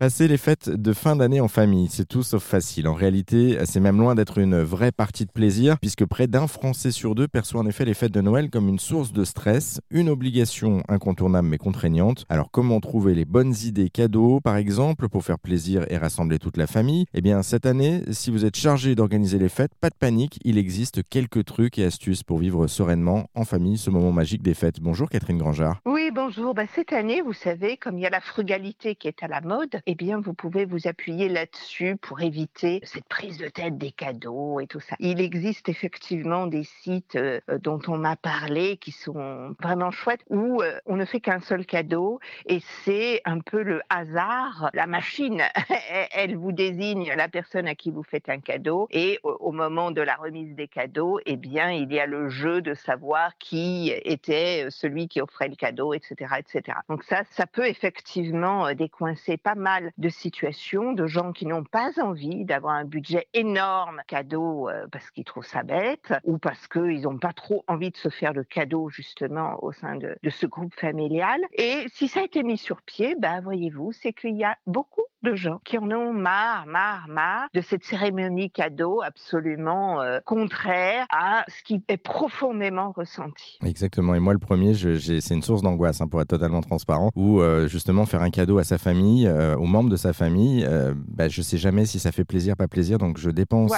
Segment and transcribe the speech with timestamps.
[0.00, 2.86] Passer les fêtes de fin d'année en famille, c'est tout sauf facile.
[2.86, 6.92] En réalité, c'est même loin d'être une vraie partie de plaisir, puisque près d'un Français
[6.92, 10.08] sur deux perçoit en effet les fêtes de Noël comme une source de stress, une
[10.08, 12.26] obligation incontournable mais contraignante.
[12.28, 16.58] Alors comment trouver les bonnes idées cadeaux, par exemple, pour faire plaisir et rassembler toute
[16.58, 17.06] la famille?
[17.12, 20.58] Eh bien, cette année, si vous êtes chargé d'organiser les fêtes, pas de panique, il
[20.58, 24.78] existe quelques trucs et astuces pour vivre sereinement en famille ce moment magique des fêtes.
[24.80, 25.80] Bonjour Catherine Grangeard.
[25.86, 26.54] Oui, bonjour.
[26.54, 29.40] Bah, cette année, vous savez, comme il y a la frugalité qui est à la
[29.40, 33.90] mode, eh bien, vous pouvez vous appuyer là-dessus pour éviter cette prise de tête des
[33.90, 34.96] cadeaux et tout ça.
[34.98, 40.60] Il existe effectivement des sites euh, dont on m'a parlé qui sont vraiment chouettes où
[40.60, 44.68] euh, on ne fait qu'un seul cadeau et c'est un peu le hasard.
[44.74, 45.42] La machine,
[46.12, 50.02] elle vous désigne la personne à qui vous faites un cadeau et au moment de
[50.02, 54.66] la remise des cadeaux, eh bien, il y a le jeu de savoir qui était
[54.68, 56.76] celui qui offrait le cadeau, etc., etc.
[56.90, 61.64] Donc ça, ça peut effectivement euh, décoincer pas mal de situations de gens qui n'ont
[61.64, 66.66] pas envie d'avoir un budget énorme cadeau euh, parce qu'ils trouvent ça bête ou parce
[66.68, 70.30] qu'ils n'ont pas trop envie de se faire le cadeau justement au sein de, de
[70.30, 71.40] ce groupe familial.
[71.52, 75.02] Et si ça a été mis sur pied, bah, voyez-vous, c'est qu'il y a beaucoup
[75.22, 81.06] de gens qui en ont marre, marre, marre de cette cérémonie cadeau absolument euh, contraire
[81.10, 83.58] à ce qui est profondément ressenti.
[83.64, 84.14] Exactement.
[84.14, 87.66] Et moi, le premier, c'est une source d'angoisse, hein, pour être totalement transparent, où euh,
[87.66, 90.66] justement faire un cadeau à sa famille, euh, aux membres de sa famille,
[91.08, 93.72] bah, je sais jamais si ça fait plaisir, pas plaisir, donc je dépense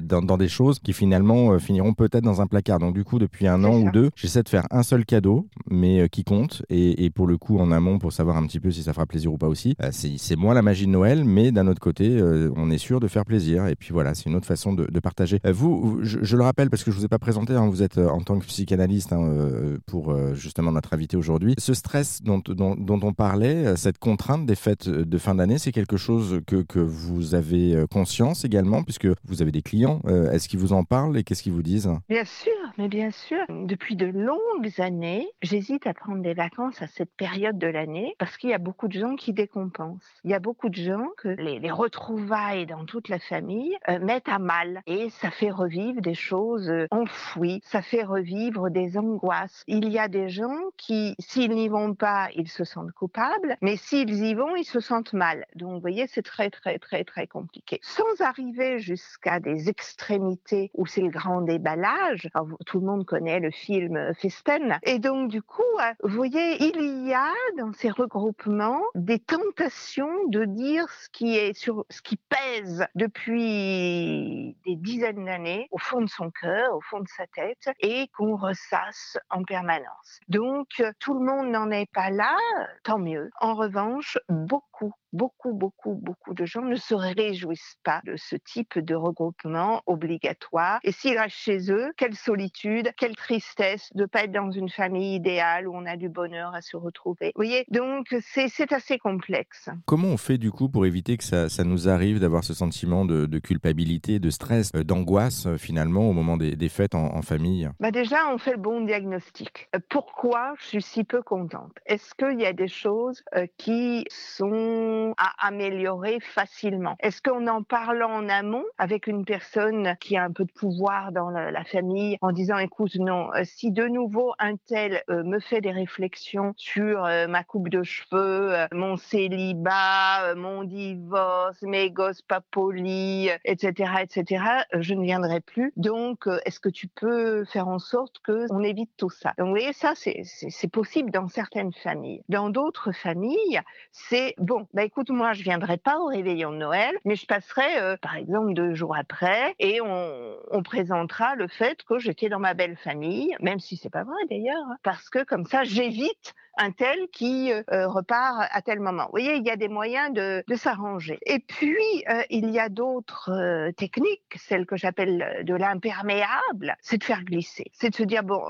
[0.00, 2.78] dans, dans, des choses qui finalement finiront peut-être dans un placard.
[2.78, 6.08] Donc du coup, depuis un an ou deux, j'essaie de faire un seul cadeau, mais
[6.08, 8.82] qui compte, et, et, pour le coup en amont pour savoir un petit peu si
[8.82, 9.76] ça fera plaisir ou pas aussi.
[9.90, 12.20] c'est la magie de Noël, mais d'un autre côté,
[12.56, 13.66] on est sûr de faire plaisir.
[13.66, 15.40] Et puis voilà, c'est une autre façon de, partager.
[15.44, 18.20] vous, je, le rappelle parce que je vous ai pas présenté, hein, vous êtes en
[18.20, 21.54] tant que psychanalyste hein, pour justement notre invité aujourd'hui.
[21.58, 25.96] Ce stress dont, dont, on parlait, cette contrainte des fêtes de fin d'année, c'est quelque
[25.96, 30.00] chose que, que, vous avez conscience également, puisque vous avez des clients.
[30.32, 31.90] Est-ce qu'ils vous en parlent et qu'est-ce qu'ils vous disent?
[32.08, 33.38] Bien sûr, mais bien sûr.
[33.48, 38.36] Depuis de longues années, j'hésite à prendre des vacances à cette période de l'année parce
[38.36, 40.02] qu'il y a beaucoup de gens qui décompensent.
[40.24, 43.98] Il y a beaucoup de gens que les, les retrouvailles dans toute la famille euh,
[43.98, 48.98] mettent à mal et ça fait revivre des choses euh, enfouies, ça fait revivre des
[48.98, 49.64] angoisses.
[49.66, 53.76] Il y a des gens qui, s'ils n'y vont pas, ils se sentent coupables, mais
[53.76, 55.46] s'ils y vont, ils se sentent mal.
[55.54, 57.80] Donc, vous voyez, c'est très, très, très, très compliqué.
[57.82, 62.28] Sans arriver jusqu'à des extrémités où c'est le grand déballage,
[62.66, 67.06] tout le monde connaît le film Festen, et donc, du coup, euh, vous voyez, il
[67.06, 72.16] y a dans ces regroupements des tentations de dire ce qui est sur ce qui
[72.16, 77.68] pèse depuis des dizaines d'années au fond de son cœur, au fond de sa tête,
[77.80, 80.20] et qu'on ressasse en permanence.
[80.28, 82.36] Donc, tout le monde n'en est pas là,
[82.82, 83.30] tant mieux.
[83.40, 88.78] En revanche, beaucoup beaucoup, beaucoup, beaucoup de gens ne se réjouissent pas de ce type
[88.78, 90.78] de regroupement obligatoire.
[90.82, 94.68] Et s'ils restent chez eux, quelle solitude, quelle tristesse de ne pas être dans une
[94.68, 97.32] famille idéale où on a du bonheur à se retrouver.
[97.34, 99.70] Vous voyez, donc c'est assez complexe.
[99.86, 104.18] Comment fait du coup pour éviter que ça, nous arrive d'avoir ce sentiment de, culpabilité,
[104.18, 107.68] de stress, euh, d'angoisse euh, finalement au moment des, fêtes en, famille?
[107.80, 109.68] Bah Déjà, on fait le bon diagnostic.
[109.74, 111.72] Euh, pourquoi je suis si peu contente?
[111.86, 113.22] Est-ce qu'il y a des choses
[113.56, 116.96] qui sont à améliorer facilement?
[117.00, 121.12] Est-ce qu'en en parlant en amont avec une personne qui a un peu de pouvoir
[121.12, 125.72] dans la, famille en disant écoute non si de nouveau un tel me fait des
[125.72, 130.05] réflexions sur ma coupe de cheveux, mon célibat,
[130.36, 135.72] mon divorce, mes gosses pas polis, etc., etc., je ne viendrai plus.
[135.76, 139.32] Donc est-ce que tu peux faire en sorte que on évite tout ça?
[139.38, 142.22] Donc vous voyez ça c'est possible dans certaines familles.
[142.28, 143.60] Dans d'autres familles
[143.92, 147.80] c'est bon bah écoute, moi, je viendrai pas au réveillon de Noël, mais je passerai,
[147.80, 152.38] euh, par exemple, deux jours après, et on, on présentera le fait que j'étais dans
[152.38, 156.34] ma belle famille, même si c'est pas vrai d'ailleurs, hein, parce que comme ça, j'évite
[156.56, 159.04] un tel qui euh, euh, repart à tel moment.
[159.04, 161.18] Vous voyez, il y a des moyens de, s'arranger.
[161.26, 161.76] Et puis,
[162.08, 167.66] euh, il y a d'autres techniques, celles que j'appelle de l'imperméable, c'est de faire glisser.
[167.74, 168.40] C'est de se dire, bon,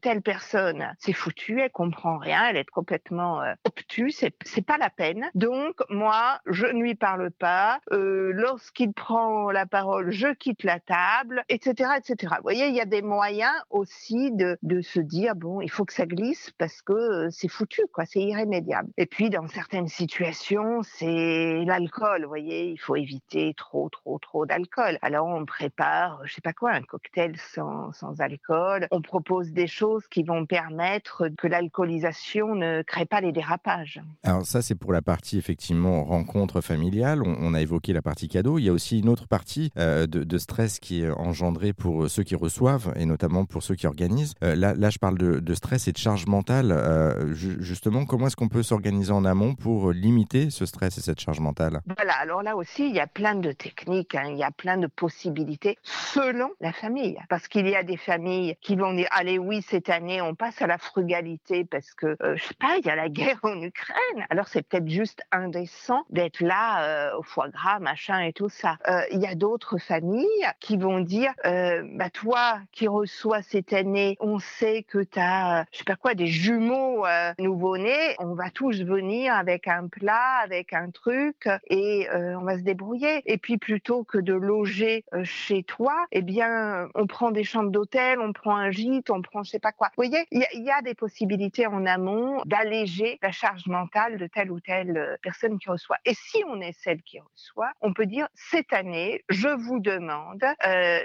[0.00, 4.90] telle personne, c'est foutu, elle comprend rien, elle est complètement obtuse, c'est, c'est pas la
[4.90, 5.28] peine.
[5.34, 7.80] Donc, moi, je ne lui parle pas.
[7.90, 12.34] lorsqu'il prend la parole, je quitte la table, etc., etc.
[12.36, 15.84] Vous voyez, il y a des moyens aussi de, de se dire, bon, il faut
[15.84, 18.90] que ça glisse parce que c'est foutu, quoi, c'est irrémédiable.
[18.98, 24.44] Et puis, dans certaines situations, c'est l'alcool, vous voyez, il faut éviter trop, trop, trop
[24.44, 24.98] d'alcool.
[25.00, 28.88] Alors, on prépare, je sais pas quoi, un cocktail sans, sans alcool.
[28.90, 34.02] On propose des choses qui vont permettre que l'alcoolisation ne crée pas les dérapages.
[34.22, 37.22] Alors, ça, c'est pour la partie, effectivement, rencontre familiale.
[37.22, 38.58] On, a évoqué la partie cadeau.
[38.58, 42.22] Il y a aussi une autre partie euh, de, stress qui est engendrée pour ceux
[42.22, 44.34] qui reçoivent et notamment pour ceux qui organisent.
[44.44, 46.70] Euh, là, je parle de, stress et de charge mentale.
[46.70, 51.20] Euh, justement, comment est-ce qu'on peut s'organiser en amont pour limiter ce stress et cette
[51.20, 51.80] charge mentale?
[51.96, 54.24] Voilà, alors là aussi, il y a plein de techniques, hein.
[54.28, 57.18] il y a plein de possibilités selon la famille.
[57.28, 60.60] Parce qu'il y a des familles qui vont dire, allez oui, cette année, on passe
[60.60, 63.60] à la frugalité parce que, je je sais pas, il y a la guerre en
[63.60, 64.26] Ukraine.
[64.28, 68.76] Alors c'est peut-être juste indécent d'être là au foie gras, machin et tout ça.
[69.12, 70.26] Il y a d'autres familles
[70.58, 75.78] qui vont dire, bah toi qui reçois cette année, on sait que tu as, je
[75.78, 80.72] sais pas quoi, des jumeaux euh, nouveau-nés, on va tous venir avec un plat, avec
[80.72, 83.22] un truc, et euh, on va se débrouiller.
[83.26, 87.70] Et puis plutôt que de loger euh, chez toi, eh bien, on prend des chambres
[87.70, 89.88] d'hôtel, on prend un gîte, on prend je sais pas quoi.
[89.96, 94.50] Vous voyez, il y, a des possibilités en amont d'alléger la charge mentale de telle
[94.50, 95.98] ou telle personne qui reçoit.
[96.04, 100.44] Et si on est celle qui reçoit, on peut dire cette année, je vous demande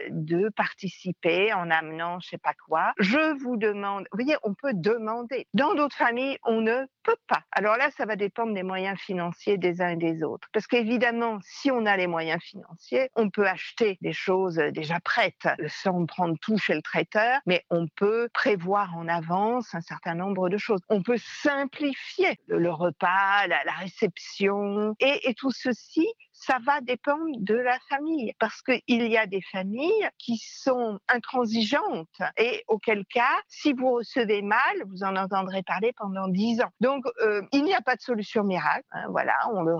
[0.09, 2.93] de participer en amenant je sais pas quoi.
[2.99, 4.05] Je vous demande.
[4.11, 5.47] Vous voyez, on peut demander.
[5.53, 6.01] Dans d'autres
[6.43, 7.43] on ne peut pas.
[7.51, 10.47] Alors là, ça va dépendre des moyens financiers des uns et des autres.
[10.53, 15.47] Parce qu'évidemment, si on a les moyens financiers, on peut acheter des choses déjà prêtes
[15.67, 20.49] sans prendre tout chez le traiteur, mais on peut prévoir en avance un certain nombre
[20.49, 20.81] de choses.
[20.89, 26.07] On peut simplifier le repas, la, réception, et tout ceci
[26.45, 28.33] ça va dépendre de la famille.
[28.39, 32.07] Parce qu'il y a des familles qui sont intransigeantes
[32.37, 36.69] et auquel cas, si vous recevez mal, vous en entendrez parler pendant dix ans.
[36.81, 38.85] Donc, euh, il n'y a pas de solution miracle.
[38.91, 39.75] Hein, voilà, on le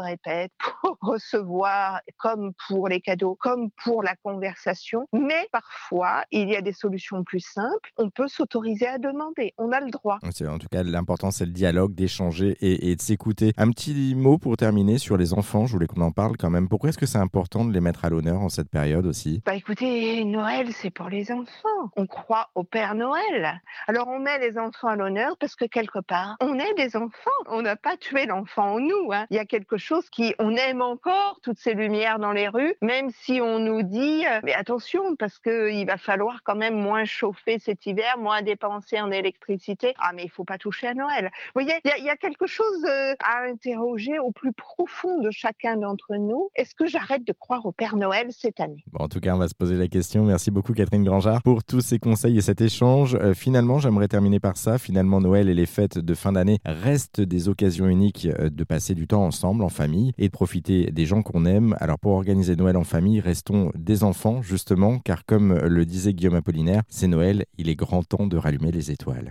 [0.00, 5.06] répète pour recevoir, comme pour les cadeaux, comme pour la conversation.
[5.12, 7.90] Mais parfois, il y a des solutions plus simples.
[7.96, 9.54] On peut s'autoriser à demander.
[9.58, 10.18] On a le droit.
[10.22, 13.52] En tout cas, l'important, c'est le dialogue, d'échanger et, de s'écouter.
[13.56, 15.66] Un petit mot pour terminer sur les enfants.
[15.66, 16.68] Je voulais qu'on en parle quand même.
[16.68, 19.42] Pourquoi est-ce que c'est important de les mettre à l'honneur en cette période aussi?
[19.44, 21.90] Bah écoutez, Noël, c'est pour les enfants.
[21.96, 23.60] On croit au Père Noël.
[23.86, 27.30] Alors on met les enfants à l'honneur parce que quelque part, on est des enfants.
[27.46, 29.12] On n'a pas tué l'enfant en nous.
[29.12, 29.26] Hein.
[29.30, 32.74] Il y a quelque chose qui, on aime encore toutes ces lumières dans les rues,
[32.82, 37.04] même si on nous dit, euh, mais attention, parce qu'il va falloir quand même moins
[37.04, 39.94] chauffer cet hiver, moins dépenser en électricité.
[39.98, 41.30] Ah, mais il faut pas toucher à Noël.
[41.54, 45.30] Vous voyez, il y, y, a quelque chose euh, à interroger au plus profond de
[45.30, 46.50] chacun d'entre nous.
[46.54, 48.84] Est-ce que j'arrête de croire au Père Noël cette année?
[48.98, 50.24] En tout cas, on va se poser la question.
[50.24, 53.14] Merci beaucoup Catherine Grangeard pour tous ces conseils et cet échange.
[53.14, 54.78] Euh, finalement, j'aimerais terminer par ça.
[54.78, 58.94] Finalement, Noël et les fêtes de fin d'année restent des occasions uniques euh, de passer
[58.94, 61.76] du temps ensemble, en famille, et de profiter des gens qu'on aime.
[61.80, 66.34] Alors pour organiser Noël en famille, restons des enfants, justement, car comme le disait Guillaume
[66.34, 69.28] Apollinaire, c'est Noël, il est grand temps de rallumer les étoiles.